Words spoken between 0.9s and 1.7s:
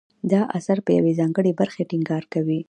یوې ځانګړې